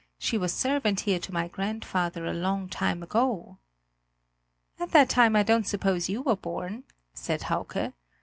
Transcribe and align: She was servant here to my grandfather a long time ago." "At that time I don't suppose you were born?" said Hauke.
She 0.17 0.35
was 0.35 0.51
servant 0.51 1.01
here 1.01 1.19
to 1.19 1.31
my 1.31 1.47
grandfather 1.47 2.25
a 2.25 2.33
long 2.33 2.67
time 2.67 3.03
ago." 3.03 3.59
"At 4.79 4.93
that 4.93 5.09
time 5.09 5.35
I 5.35 5.43
don't 5.43 5.67
suppose 5.67 6.09
you 6.09 6.23
were 6.23 6.35
born?" 6.35 6.85
said 7.13 7.43
Hauke. 7.43 7.93